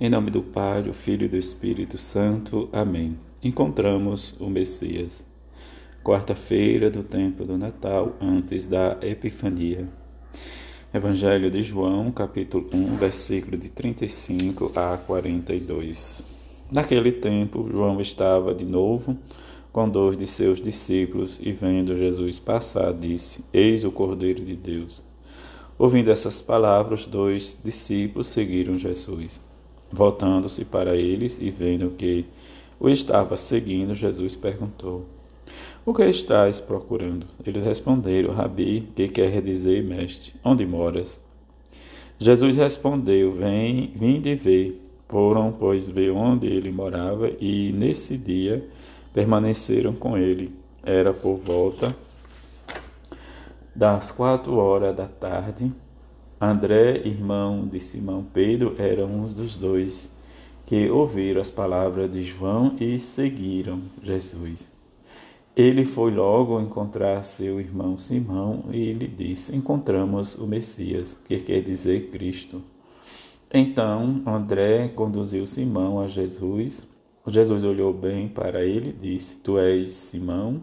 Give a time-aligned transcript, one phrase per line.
[0.00, 2.68] Em nome do Pai, do Filho e do Espírito Santo.
[2.72, 3.18] Amém.
[3.42, 5.26] Encontramos o Messias.
[6.04, 9.88] Quarta-feira do tempo do Natal, antes da Epifania.
[10.94, 16.24] Evangelho de João, capítulo 1, versículo de 35 a 42.
[16.70, 19.18] Naquele tempo, João estava de novo
[19.72, 25.02] com dois de seus discípulos e, vendo Jesus passar, disse: Eis o Cordeiro de Deus.
[25.76, 29.47] Ouvindo essas palavras, dois discípulos seguiram Jesus.
[29.90, 32.26] Voltando-se para eles e vendo que
[32.78, 35.06] o estava seguindo, Jesus perguntou:
[35.84, 37.26] O que estás procurando?
[37.44, 41.22] Eles responderam: Rabi, que quer dizer, mestre, onde moras?
[42.18, 44.84] Jesus respondeu: Vem, vinde ver.
[45.08, 48.68] Foram, pois, ver onde ele morava e nesse dia
[49.14, 50.52] permaneceram com ele.
[50.84, 51.96] Era por volta
[53.74, 55.72] das quatro horas da tarde
[56.40, 60.12] André, irmão de Simão Pedro, era um dos dois
[60.64, 64.70] que ouviram as palavras de João e seguiram Jesus.
[65.56, 71.60] Ele foi logo encontrar seu irmão Simão e lhe disse: Encontramos o Messias, que quer
[71.60, 72.62] dizer Cristo.
[73.52, 76.86] Então André conduziu Simão a Jesus.
[77.26, 80.62] Jesus olhou bem para ele e disse: Tu és Simão,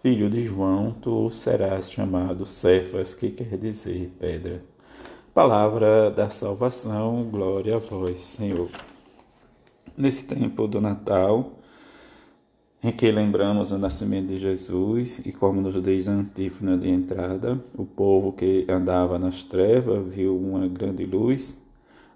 [0.00, 4.70] filho de João, tu serás chamado Cefas, que quer dizer pedra.
[5.32, 8.68] Palavra da salvação, glória a vós, Senhor.
[9.96, 11.52] Nesse tempo do Natal,
[12.82, 17.62] em que lembramos o nascimento de Jesus e como nos diz a antífona de entrada,
[17.78, 21.56] o povo que andava nas trevas viu uma grande luz,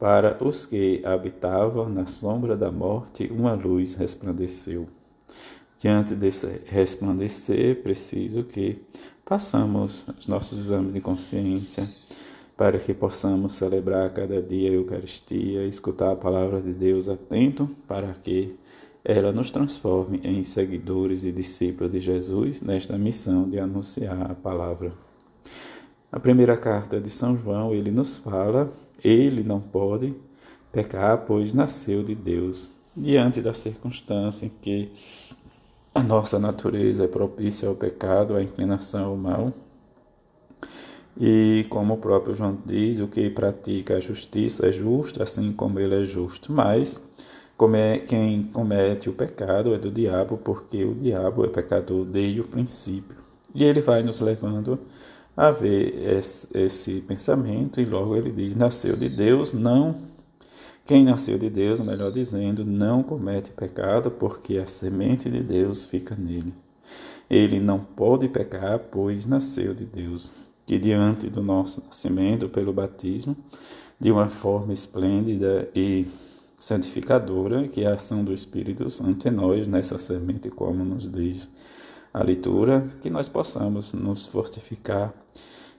[0.00, 4.88] para os que habitavam na sombra da morte, uma luz resplandeceu.
[5.78, 8.82] Diante desse resplandecer, preciso que
[9.24, 11.88] façamos os nossos exames de consciência
[12.56, 18.14] para que possamos celebrar cada dia a Eucaristia, escutar a palavra de Deus atento, para
[18.14, 18.56] que
[19.04, 24.92] ela nos transforme em seguidores e discípulos de Jesus nesta missão de anunciar a palavra.
[26.10, 28.72] A primeira carta de São João, ele nos fala,
[29.04, 30.14] ele não pode
[30.72, 32.70] pecar, pois nasceu de Deus.
[32.96, 34.90] Diante da circunstância em que
[35.94, 39.52] a nossa natureza é propícia ao pecado, à inclinação ao mal,
[41.18, 45.80] e como o próprio João diz, o que pratica a justiça é justo, assim como
[45.80, 46.52] ele é justo.
[46.52, 47.00] Mas
[48.06, 53.16] quem comete o pecado é do diabo, porque o diabo é pecador desde o princípio.
[53.54, 54.78] E ele vai nos levando
[55.34, 56.18] a ver
[56.54, 59.96] esse, pensamento, e logo ele diz: nasceu de Deus, não.
[60.84, 66.14] Quem nasceu de Deus, melhor dizendo, não comete pecado, porque a semente de Deus fica
[66.14, 66.54] nele.
[67.28, 70.30] Ele não pode pecar, pois nasceu de Deus
[70.66, 73.36] que diante do nosso nascimento pelo batismo,
[73.98, 76.06] de uma forma esplêndida e
[76.58, 81.48] santificadora, que é a ação do Espírito Santo em nós, nessa semente, como nos diz
[82.12, 85.14] a leitura, que nós possamos nos fortificar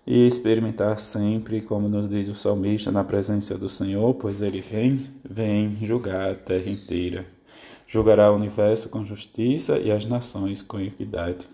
[0.06, 5.10] e experimentar sempre, como nos diz o salmista, na presença do Senhor, pois ele vem,
[5.30, 7.26] vem julgar a terra inteira.
[7.86, 11.50] Julgará o universo com justiça e as nações com equidade.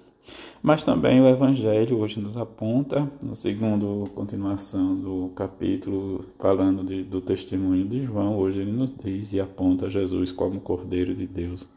[0.61, 7.19] Mas também o Evangelho hoje nos aponta, no segundo continuação do capítulo, falando de, do
[7.19, 11.67] testemunho de João, hoje ele nos diz e aponta Jesus como Cordeiro de Deus.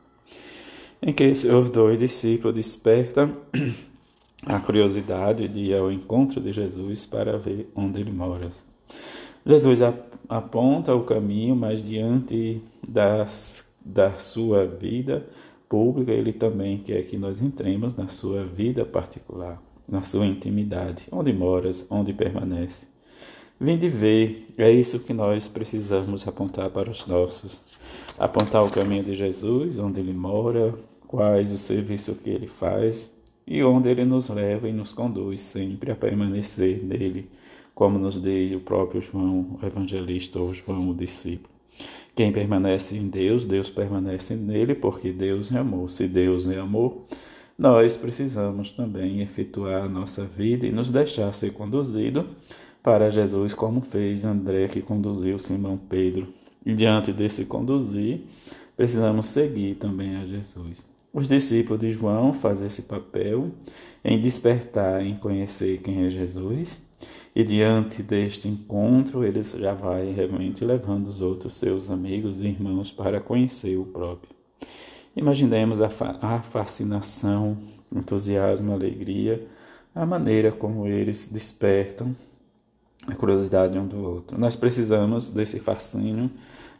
[1.02, 3.36] Em que seus dois discípulos despertam
[4.46, 8.50] a curiosidade de ir ao encontro de Jesus para ver onde ele mora.
[9.44, 9.80] Jesus
[10.28, 15.26] aponta o caminho, mas diante das, da sua vida,
[15.68, 21.32] pública, ele também quer que nós entremos na sua vida particular, na sua intimidade, onde
[21.32, 22.86] moras, onde permanece.
[23.58, 27.64] Vinde ver, é isso que nós precisamos apontar para os nossos.
[28.18, 30.74] Apontar o caminho de Jesus, onde ele mora,
[31.06, 33.14] quais o serviço que ele faz
[33.46, 37.30] e onde ele nos leva e nos conduz sempre a permanecer nele,
[37.74, 41.55] como nos diz o próprio João, o evangelista ou João, o discípulo.
[42.14, 45.90] Quem permanece em Deus, Deus permanece nele, porque Deus é amor.
[45.90, 47.04] Se Deus é amor,
[47.58, 52.26] nós precisamos também efetuar a nossa vida e nos deixar ser conduzido
[52.82, 56.28] para Jesus, como fez André, que conduziu Simão Pedro.
[56.64, 58.20] E diante desse conduzir,
[58.76, 60.84] precisamos seguir também a Jesus.
[61.12, 63.50] Os discípulos de João fazem esse papel
[64.04, 66.85] em despertar, em conhecer quem é Jesus
[67.36, 72.90] e diante deste encontro, ele já vai realmente levando os outros seus amigos e irmãos
[72.90, 74.34] para conhecer o próprio.
[75.14, 75.90] Imaginemos a,
[76.22, 77.58] a fascinação,
[77.94, 79.46] entusiasmo, alegria,
[79.94, 82.16] a maneira como eles despertam
[83.06, 84.40] a curiosidade um do outro.
[84.40, 86.30] Nós precisamos desse fascínio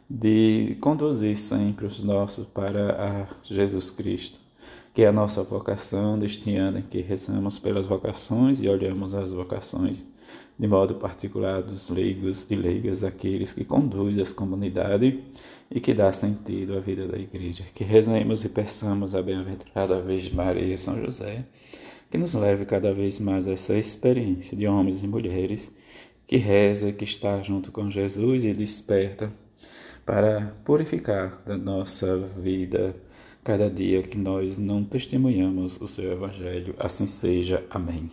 [0.09, 4.39] de conduzir sempre os nossos para Jesus Cristo,
[4.97, 9.31] que é a nossa vocação deste ano em que rezamos pelas vocações e olhamos as
[9.31, 10.07] vocações
[10.57, 15.13] de modo particular dos leigos e leigas, aqueles que conduzem as comunidades
[15.69, 17.63] e que dá sentido à vida da igreja.
[17.75, 21.45] Que rezemos e peçamos a bem-aventurada Virgem Maria e São José,
[22.09, 25.71] que nos leve cada vez mais a essa experiência de homens e mulheres
[26.25, 29.31] que reza, que está junto com Jesus e desperta
[30.03, 32.95] para purificar da nossa vida
[33.43, 36.75] cada dia que nós não testemunhamos o seu Evangelho.
[36.79, 37.63] Assim seja.
[37.69, 38.09] Amém.